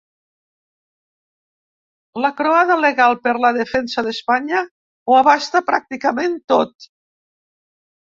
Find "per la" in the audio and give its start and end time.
3.27-3.51